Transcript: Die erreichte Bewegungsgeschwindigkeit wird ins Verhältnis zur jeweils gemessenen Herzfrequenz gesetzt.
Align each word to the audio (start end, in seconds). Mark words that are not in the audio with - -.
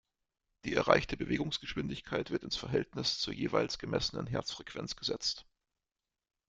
Die 0.65 0.73
erreichte 0.73 1.15
Bewegungsgeschwindigkeit 1.15 2.31
wird 2.31 2.41
ins 2.41 2.57
Verhältnis 2.57 3.19
zur 3.19 3.35
jeweils 3.35 3.77
gemessenen 3.77 4.25
Herzfrequenz 4.25 4.95
gesetzt. 4.95 5.45